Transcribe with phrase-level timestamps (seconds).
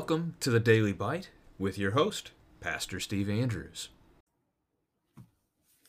[0.00, 1.28] Welcome to the Daily Bite
[1.58, 3.90] with your host, Pastor Steve Andrews.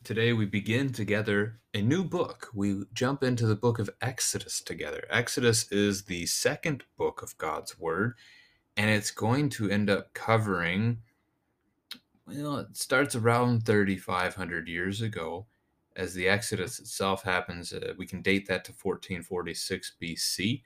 [0.03, 2.49] Today we begin together a new book.
[2.53, 5.05] We jump into the book of Exodus together.
[5.09, 8.15] Exodus is the second book of God's Word,
[8.75, 10.97] and it's going to end up covering,
[12.27, 15.45] well, it starts around 3,500 years ago.
[15.95, 20.63] As the Exodus itself happens, uh, we can date that to 1446 BC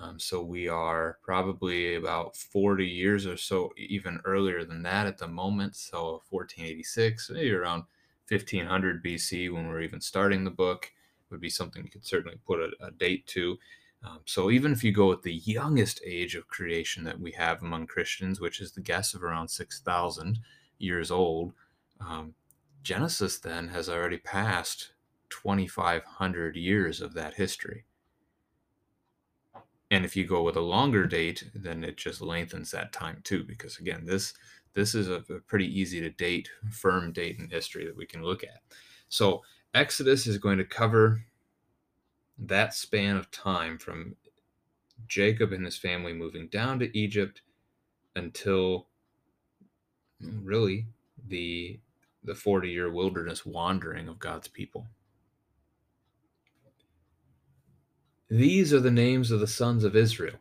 [0.00, 5.18] um, so we are probably about 40 years or so, even earlier than that at
[5.18, 5.76] the moment.
[5.76, 7.84] So 1486, maybe around
[8.28, 10.92] 1500 BC, when we're even starting the book,
[11.30, 13.58] would be something you could certainly put a, a date to.
[14.04, 17.62] Um, so even if you go with the youngest age of creation that we have
[17.62, 20.38] among Christians, which is the guess of around 6,000
[20.78, 21.52] years old,
[22.00, 22.34] um,
[22.82, 24.92] Genesis then has already passed
[25.30, 27.84] 2,500 years of that history.
[29.90, 31.10] And if you go with a longer mm-hmm.
[31.10, 34.34] date, then it just lengthens that time too, because again, this
[34.74, 38.22] this is a, a pretty easy to date, firm date in history that we can
[38.22, 38.60] look at.
[39.08, 39.42] So
[39.74, 41.24] Exodus is going to cover
[42.38, 44.14] that span of time from
[45.08, 47.42] Jacob and his family moving down to Egypt
[48.14, 48.86] until
[50.22, 50.86] mm, really
[51.26, 51.80] the
[52.24, 54.86] the 40 year wilderness wandering of God's people.
[58.30, 60.38] These are the names of the sons of Israel,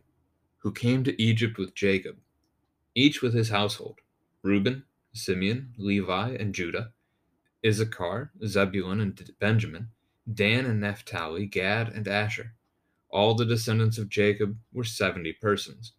[0.57, 2.17] who came to Egypt with Jacob,
[2.93, 3.99] each with his household
[4.43, 6.91] Reuben, Simeon, Levi, and Judah,
[7.65, 9.91] Issachar, Zebulun, and Benjamin,
[10.31, 12.55] Dan and Naphtali, Gad, and Asher.
[13.09, 15.93] All the descendants of Jacob were seventy persons.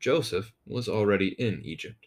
[0.00, 2.06] Joseph was already in Egypt.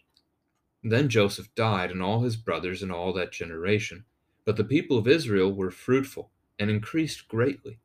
[0.82, 4.06] Then Joseph died, and all his brothers, and all that generation.
[4.44, 7.78] But the people of Israel were fruitful and increased greatly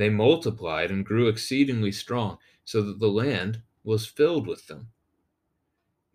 [0.00, 4.88] they multiplied and grew exceedingly strong, so that the land was filled with them.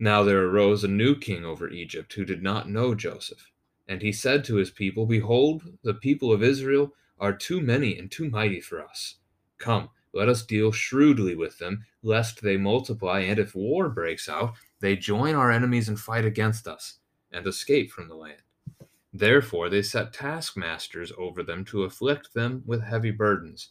[0.00, 3.50] Now there arose a new king over Egypt who did not know Joseph.
[3.88, 8.10] And he said to his people, Behold, the people of Israel are too many and
[8.10, 9.16] too mighty for us.
[9.58, 14.54] Come, let us deal shrewdly with them, lest they multiply, and if war breaks out,
[14.80, 16.98] they join our enemies and fight against us,
[17.30, 18.42] and escape from the land.
[19.12, 23.70] Therefore they set taskmasters over them to afflict them with heavy burdens.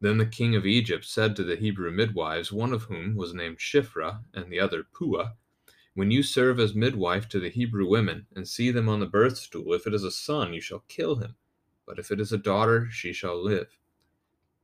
[0.00, 3.58] Then the king of Egypt said to the Hebrew midwives, one of whom was named
[3.58, 5.32] Shiphrah and the other Puah,
[5.94, 9.38] When you serve as midwife to the Hebrew women, and see them on the birth
[9.38, 11.36] stool, if it is a son, you shall kill him,
[11.86, 13.78] but if it is a daughter, she shall live.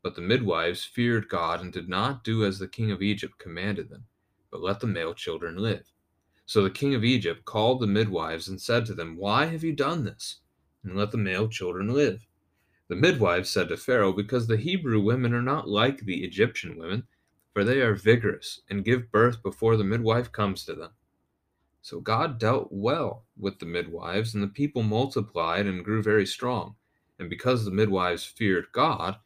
[0.03, 3.89] But the midwives feared God and did not do as the king of Egypt commanded
[3.89, 4.07] them,
[4.51, 5.91] but let the male children live.
[6.45, 9.73] So the king of Egypt called the midwives and said to them, Why have you
[9.73, 10.41] done this?
[10.85, 12.27] And let the male children live.
[12.93, 17.07] The midwives said to Pharaoh, Because the Hebrew women are not like the Egyptian women,
[17.55, 20.91] for they are vigorous and give birth before the midwife comes to them.
[21.81, 26.77] So God dealt well with the midwives, and the people multiplied and grew very strong.
[27.19, 29.17] And because the midwives feared God,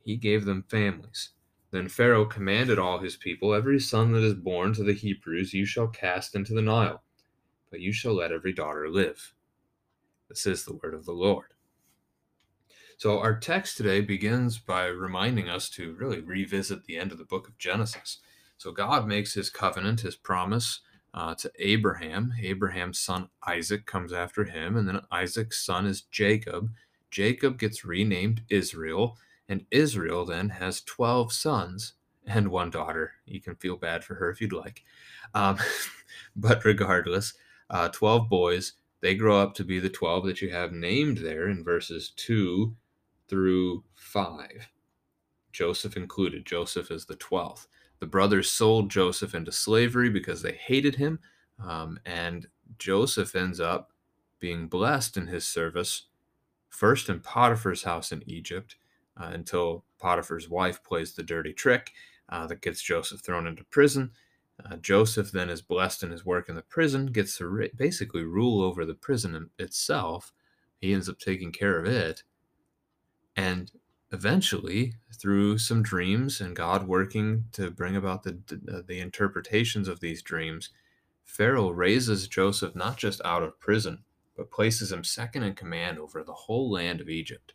[0.00, 1.30] he gave them families.
[1.70, 5.64] Then Pharaoh commanded all his people, Every son that is born to the Hebrews you
[5.64, 7.04] shall cast into the Nile,
[7.70, 9.32] but you shall let every daughter live.
[10.28, 11.52] This is the word of the Lord.
[13.02, 17.24] So, our text today begins by reminding us to really revisit the end of the
[17.24, 18.18] book of Genesis.
[18.58, 20.78] So, God makes his covenant, his promise
[21.12, 22.32] uh, to Abraham.
[22.40, 26.70] Abraham's son Isaac comes after him, and then Isaac's son is Jacob.
[27.10, 31.94] Jacob gets renamed Israel, and Israel then has 12 sons
[32.24, 33.14] and one daughter.
[33.26, 34.84] You can feel bad for her if you'd like.
[35.34, 35.58] Um,
[36.36, 37.34] but regardless,
[37.68, 38.74] uh, 12 boys.
[39.00, 42.76] They grow up to be the 12 that you have named there in verses 2
[43.32, 44.68] through 5.
[45.52, 46.44] Joseph included.
[46.44, 47.66] Joseph is the 12th.
[47.98, 51.18] The brothers sold Joseph into slavery because they hated him,
[51.58, 52.46] um, and
[52.78, 53.92] Joseph ends up
[54.38, 56.08] being blessed in his service,
[56.68, 58.76] first in Potiphar's house in Egypt,
[59.18, 61.90] uh, until Potiphar's wife plays the dirty trick
[62.28, 64.10] uh, that gets Joseph thrown into prison.
[64.62, 68.60] Uh, Joseph then is blessed in his work in the prison, gets to basically rule
[68.60, 70.34] over the prison itself.
[70.82, 72.24] He ends up taking care of it.
[73.36, 73.72] And
[74.12, 79.88] eventually, through some dreams and God working to bring about the, the, uh, the interpretations
[79.88, 80.70] of these dreams,
[81.24, 84.04] Pharaoh raises Joseph not just out of prison,
[84.36, 87.54] but places him second in command over the whole land of Egypt.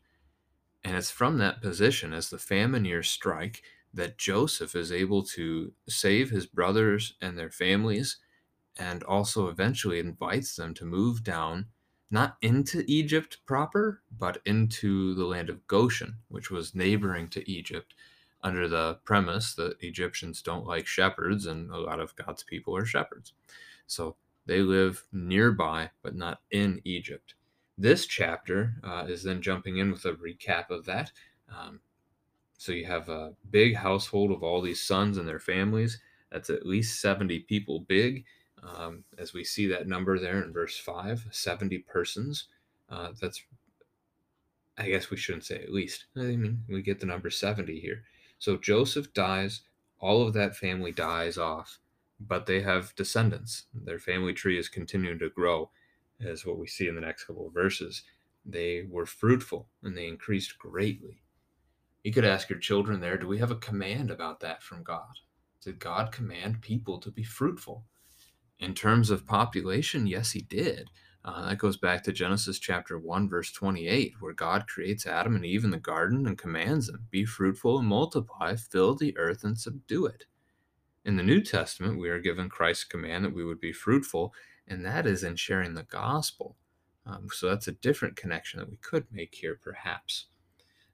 [0.84, 3.62] And it's from that position, as the famine years strike,
[3.94, 8.18] that Joseph is able to save his brothers and their families,
[8.78, 11.66] and also eventually invites them to move down,
[12.10, 17.94] not into Egypt proper, but into the land of Goshen, which was neighboring to Egypt,
[18.42, 22.86] under the premise that Egyptians don't like shepherds, and a lot of God's people are
[22.86, 23.34] shepherds.
[23.88, 24.16] So
[24.46, 27.36] they live nearby, but not in Egypt.
[27.78, 31.12] This chapter uh, is then jumping in with a recap of that.
[31.54, 31.82] Um,
[32.58, 36.00] so you have a big household of all these sons and their families.
[36.32, 38.26] That's at least 70 people big.
[38.64, 42.46] Um, as we see that number there in verse 5, 70 persons.
[42.90, 43.44] Uh, that's,
[44.78, 46.06] I guess we shouldn't say at least.
[46.16, 48.04] I mean, we get the number 70 here.
[48.40, 49.62] So Joseph dies,
[50.00, 51.80] all of that family dies off,
[52.20, 53.66] but they have descendants.
[53.74, 55.70] Their family tree is continuing to grow,
[56.24, 58.04] as what we see in the next couple of verses.
[58.46, 61.22] They were fruitful and they increased greatly.
[62.04, 65.20] You could ask your children there, do we have a command about that from God?
[65.62, 67.84] Did God command people to be fruitful?
[68.60, 70.90] In terms of population, yes, he did.
[71.24, 75.46] Uh, that goes back to Genesis chapter 1, verse 28, where God creates Adam and
[75.46, 79.60] Eve in the garden and commands them be fruitful and multiply, fill the earth and
[79.60, 80.26] subdue it.
[81.04, 84.34] In the New Testament, we are given Christ's command that we would be fruitful,
[84.68, 86.56] and that is in sharing the gospel.
[87.06, 90.28] Um, so that's a different connection that we could make here, perhaps.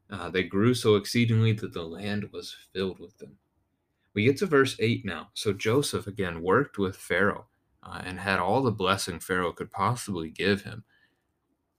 [0.09, 3.37] Uh, they grew so exceedingly that the land was filled with them.
[4.13, 5.29] We get to verse 8 now.
[5.33, 7.47] So Joseph again worked with Pharaoh
[7.85, 10.83] uh, and had all the blessing Pharaoh could possibly give him.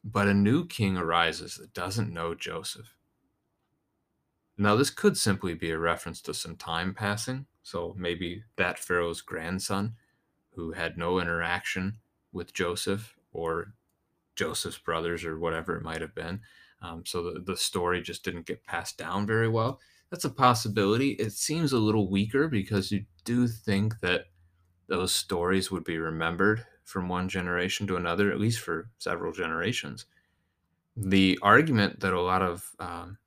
[0.05, 2.95] But a new king arises that doesn't know Joseph.
[4.57, 7.47] Now, this could simply be a reference to some time passing.
[7.63, 9.95] So maybe that Pharaoh's grandson,
[10.51, 11.99] who had no interaction
[12.33, 13.73] with Joseph or
[14.37, 16.41] Joseph's brothers or whatever it might have been,
[16.83, 19.81] um, so the, the story just didn't get passed down very well.
[20.11, 21.13] That's a possibility.
[21.13, 24.27] It seems a little weaker because you do think that
[24.87, 30.07] those stories would be remembered from one generation to another, at least for several generations.
[30.97, 33.19] The argument that a lot of um,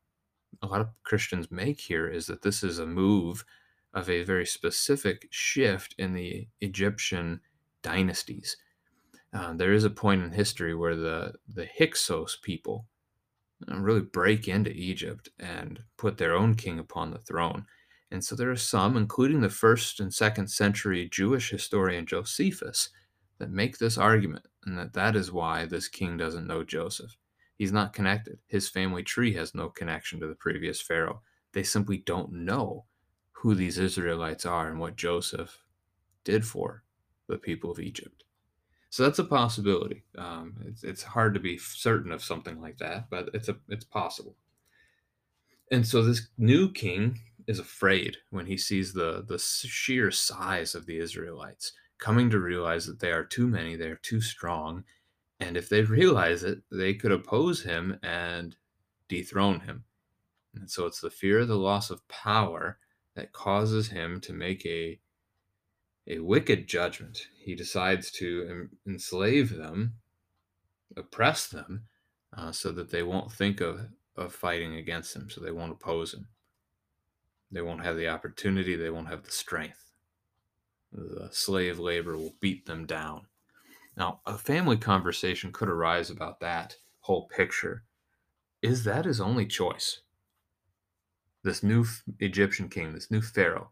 [0.62, 3.45] a lot of Christians make here is that this is a move
[3.94, 7.42] of a very specific shift in the Egyptian
[7.81, 8.57] dynasties.
[9.33, 12.86] Uh, there is a point in history where the the Hyksos people
[13.68, 17.65] really break into Egypt and put their own king upon the throne.
[18.12, 22.89] And so there are some, including the first and second century Jewish historian Josephus,
[23.39, 27.15] that make this argument, and that that is why this king doesn't know Joseph.
[27.57, 28.39] He's not connected.
[28.48, 31.21] His family tree has no connection to the previous Pharaoh.
[31.54, 32.86] They simply don't know
[33.31, 35.63] who these Israelites are and what Joseph
[36.24, 36.83] did for
[37.27, 38.24] the people of Egypt.
[38.89, 40.03] So that's a possibility.
[40.18, 43.86] Um, it's, it's hard to be certain of something like that, but it's a it's
[43.86, 44.36] possible.
[45.71, 50.86] And so this new king is afraid when he sees the the sheer size of
[50.86, 54.84] the Israelites, coming to realize that they are too many, they are too strong,
[55.39, 58.56] and if they realize it, they could oppose him and
[59.08, 59.86] dethrone him.
[60.54, 62.80] And so it's the fear of the loss of power
[63.16, 65.00] that causes him to make a
[66.08, 67.27] a wicked judgment.
[67.38, 69.96] He decides to enslave them,
[70.96, 71.84] oppress them,
[72.36, 76.13] uh, so that they won't think of, of fighting against him, so they won't oppose
[76.13, 76.27] him.
[77.51, 79.92] They won't have the opportunity, they won't have the strength.
[80.92, 83.27] The slave labor will beat them down.
[83.96, 87.84] Now, a family conversation could arise about that whole picture.
[88.62, 90.01] Is that his only choice?
[91.44, 91.86] This new
[92.20, 93.72] Egyptian king, this new Pharaoh,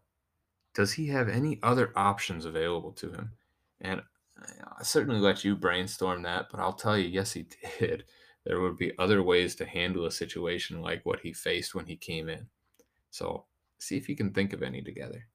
[0.74, 3.32] does he have any other options available to him?
[3.80, 4.00] And
[4.40, 7.46] uh, I certainly let you brainstorm that, but I'll tell you, yes, he
[7.78, 8.04] did.
[8.44, 11.96] There would be other ways to handle a situation like what he faced when he
[11.96, 12.46] came in.
[13.10, 13.44] So
[13.78, 15.28] see if you can think of any together.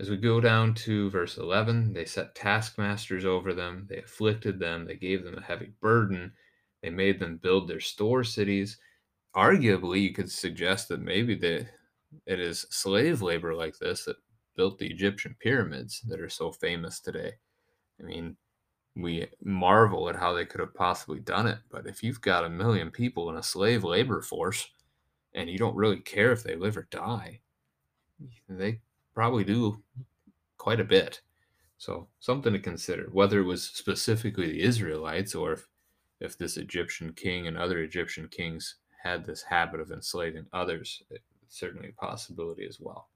[0.00, 4.86] As we go down to verse 11, they set taskmasters over them, they afflicted them,
[4.86, 6.32] they gave them a heavy burden,
[6.82, 8.78] they made them build their store cities.
[9.34, 11.66] Arguably, you could suggest that maybe they,
[12.26, 14.16] it is slave labor like this that
[14.54, 17.32] built the Egyptian pyramids that are so famous today.
[18.00, 18.36] I mean,
[18.94, 22.50] we marvel at how they could have possibly done it, but if you've got a
[22.50, 24.68] million people in a slave labor force
[25.34, 27.40] and you don't really care if they live or die,
[28.48, 28.80] they
[29.14, 29.82] probably do
[30.56, 31.20] quite a bit.
[31.78, 35.68] So, something to consider, whether it was specifically the Israelites or if,
[36.20, 41.18] if this Egyptian king and other Egyptian kings had this habit of enslaving others eh,
[41.48, 43.08] certainly a possibility as well.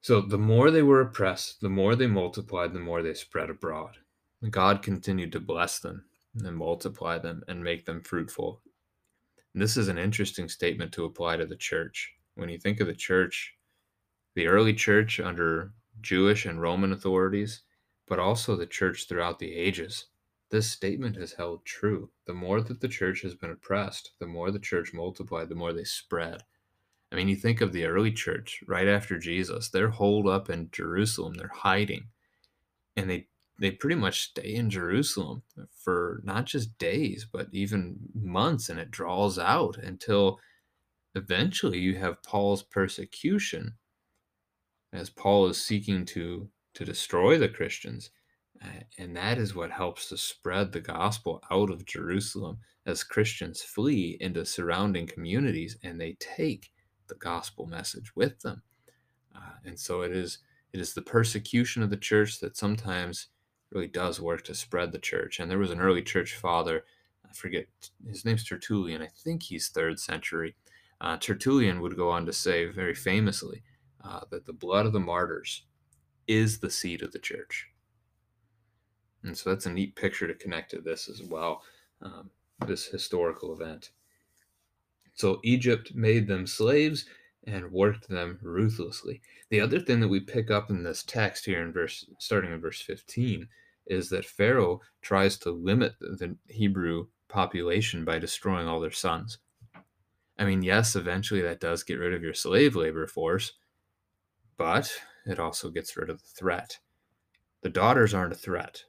[0.00, 3.96] So the more they were oppressed, the more they multiplied, the more they spread abroad.
[4.50, 6.04] God continued to bless them
[6.44, 8.60] and multiply them and make them fruitful.
[9.56, 12.12] And this is an interesting statement to apply to the church.
[12.34, 13.54] When you think of the church,
[14.34, 15.72] the early church under
[16.02, 17.62] Jewish and Roman authorities,
[18.06, 20.08] but also the church throughout the ages,
[20.50, 22.10] this statement has held true.
[22.26, 25.72] The more that the church has been oppressed, the more the church multiplied, the more
[25.72, 26.42] they spread.
[27.10, 30.68] I mean, you think of the early church right after Jesus, they're holed up in
[30.70, 32.08] Jerusalem, they're hiding,
[32.94, 35.42] and they they pretty much stay in Jerusalem
[35.74, 40.38] for not just days, but even months, and it draws out until
[41.14, 43.74] eventually you have Paul's persecution
[44.92, 48.10] as Paul is seeking to to destroy the Christians.
[48.98, 54.16] And that is what helps to spread the gospel out of Jerusalem as Christians flee
[54.20, 56.70] into surrounding communities and they take
[57.08, 58.62] the gospel message with them.
[59.34, 60.38] Uh, and so it is
[60.72, 63.28] it is the persecution of the church that sometimes
[63.76, 65.38] really does work to spread the church.
[65.38, 66.84] And there was an early church father,
[67.28, 67.66] I forget
[68.08, 69.02] his name's Tertullian.
[69.02, 70.56] I think he's third century.
[71.00, 73.62] Uh, Tertullian would go on to say very famously
[74.02, 75.64] uh, that the blood of the martyrs
[76.26, 77.68] is the seed of the church.
[79.22, 81.62] And so that's a neat picture to connect to this as well,
[82.00, 82.30] um,
[82.66, 83.90] this historical event.
[85.12, 87.04] So Egypt made them slaves
[87.46, 89.20] and worked them ruthlessly.
[89.50, 92.60] The other thing that we pick up in this text here in verse starting in
[92.60, 93.46] verse 15
[93.86, 99.38] is that Pharaoh tries to limit the Hebrew population by destroying all their sons.
[100.38, 103.52] I mean, yes, eventually that does get rid of your slave labor force,
[104.56, 104.92] but
[105.24, 106.78] it also gets rid of the threat.
[107.62, 108.84] The daughters aren't a threat.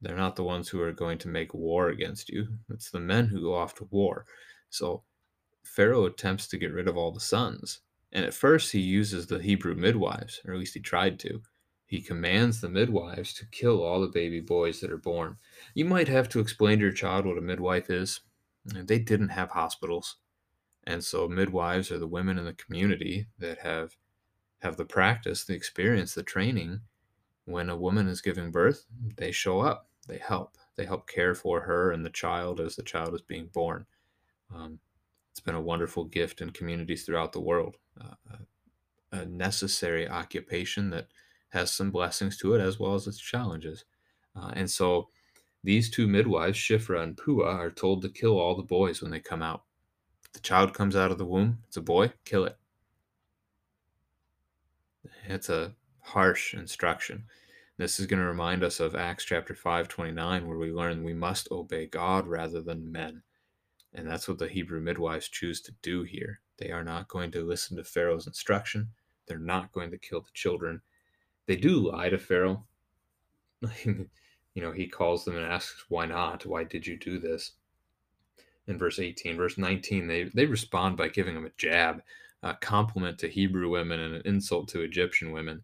[0.00, 2.48] They're not the ones who are going to make war against you.
[2.70, 4.26] It's the men who go off to war.
[4.70, 5.04] So
[5.62, 7.80] Pharaoh attempts to get rid of all the sons.
[8.12, 11.40] And at first, he uses the Hebrew midwives, or at least he tried to.
[11.92, 15.36] He commands the midwives to kill all the baby boys that are born.
[15.74, 18.20] You might have to explain to your child what a midwife is.
[18.64, 20.16] They didn't have hospitals.
[20.84, 23.98] And so, midwives are the women in the community that have
[24.60, 26.80] have the practice, the experience, the training.
[27.44, 28.86] When a woman is giving birth,
[29.18, 32.82] they show up, they help, they help care for her and the child as the
[32.82, 33.84] child is being born.
[34.50, 34.78] Um,
[35.30, 37.76] it's been a wonderful gift in communities throughout the world.
[38.00, 38.36] Uh,
[39.12, 41.08] a necessary occupation that
[41.52, 43.84] has some blessings to it as well as its challenges.
[44.34, 45.08] Uh, and so
[45.62, 49.20] these two midwives, Shiphrah and Puah, are told to kill all the boys when they
[49.20, 49.62] come out.
[50.24, 52.56] If the child comes out of the womb, it's a boy, kill it.
[55.26, 57.24] It's a harsh instruction.
[57.76, 61.14] This is going to remind us of Acts chapter 5, 29, where we learn we
[61.14, 63.22] must obey God rather than men.
[63.92, 66.40] And that's what the Hebrew midwives choose to do here.
[66.56, 68.88] They are not going to listen to Pharaoh's instruction.
[69.26, 70.80] They're not going to kill the children.
[71.46, 72.64] They do lie to Pharaoh.
[73.84, 74.08] you
[74.56, 76.46] know, he calls them and asks, Why not?
[76.46, 77.52] Why did you do this?
[78.66, 82.02] In verse 18, verse 19, they, they respond by giving him a jab
[82.42, 85.62] a compliment to Hebrew women and an insult to Egyptian women.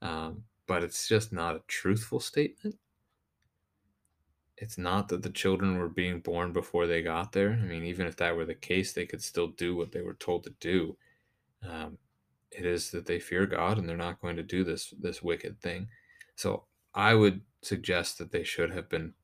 [0.00, 2.76] Um, but it's just not a truthful statement.
[4.56, 7.52] It's not that the children were being born before they got there.
[7.52, 10.14] I mean, even if that were the case, they could still do what they were
[10.14, 10.96] told to do.
[11.68, 11.98] Um,
[12.50, 15.60] it is that they fear God and they're not going to do this this wicked
[15.60, 15.88] thing.
[16.36, 16.64] So
[16.94, 19.14] I would suggest that they should have been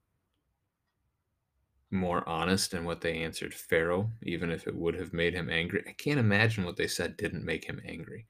[1.90, 5.84] more honest in what they answered Pharaoh, even if it would have made him angry.
[5.88, 8.26] I can't imagine what they said didn't make him angry.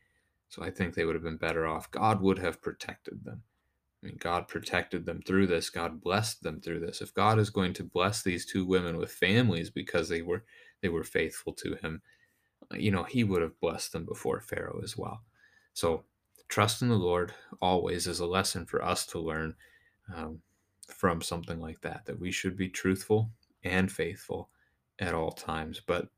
[0.48, 1.90] So I think they would have been better off.
[1.90, 3.42] God would have protected them.
[4.02, 5.70] I mean, God protected them through this.
[5.70, 7.00] God blessed them through this.
[7.00, 10.44] If God is going to bless these two women with families because they were
[10.82, 12.02] they were faithful to him,
[12.72, 15.22] you know, he would have blessed them before Pharaoh as well.
[15.72, 16.04] So
[16.48, 19.54] trust in the Lord always is a lesson for us to learn
[20.14, 20.40] um,
[20.88, 23.30] from something like that, that we should be truthful
[23.64, 24.50] and faithful
[24.98, 25.80] at all times.
[25.84, 26.08] But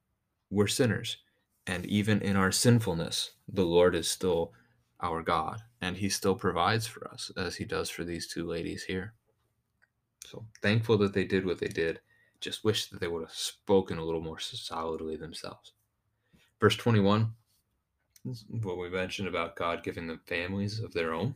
[0.50, 1.18] we're sinners.
[1.66, 4.52] And even in our sinfulness, the Lord is still
[5.00, 5.60] our God.
[5.80, 9.14] And He still provides for us, as He does for these two ladies here.
[10.24, 12.00] So thankful that they did what they did.
[12.40, 15.72] Just wish that they would have spoken a little more solidly themselves.
[16.60, 17.32] Verse 21
[18.62, 21.34] what we mentioned about God giving them families of their own.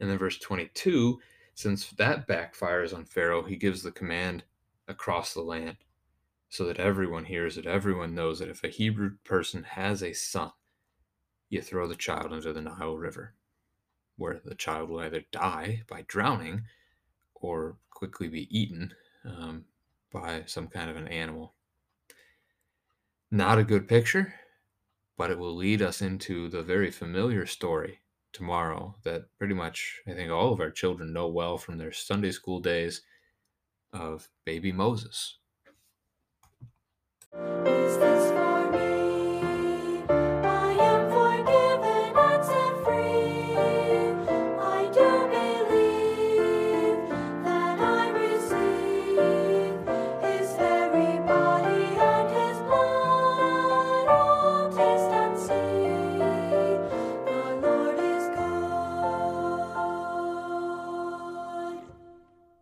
[0.00, 1.20] And then verse 22,
[1.54, 4.44] since that backfires on Pharaoh, he gives the command
[4.86, 5.76] across the land
[6.48, 10.50] so that everyone hears it, everyone knows that if a Hebrew person has a son,
[11.50, 13.34] you throw the child into the Nile River,
[14.16, 16.62] where the child will either die by drowning
[17.34, 19.64] or quickly be eaten um,
[20.10, 21.54] by some kind of an animal.
[23.30, 24.34] Not a good picture,
[25.16, 28.00] but it will lead us into the very familiar story
[28.32, 32.32] tomorrow that pretty much I think all of our children know well from their Sunday
[32.32, 33.02] school days
[33.92, 35.38] of baby Moses.